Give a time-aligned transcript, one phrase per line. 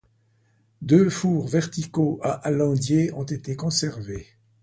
[0.81, 4.25] Deux fours verticaux à alandiers ont été conservés.